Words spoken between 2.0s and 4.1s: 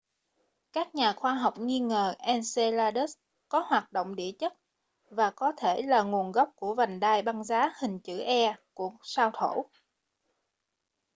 enceladus có hoạt